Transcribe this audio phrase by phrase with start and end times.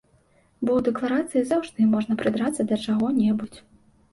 [0.65, 3.59] Бо ў дэкларацыі заўжды можна прыдрацца да чаго-небудзь.